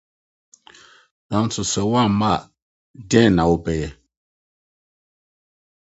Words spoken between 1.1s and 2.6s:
Nanso sɛ wamma a,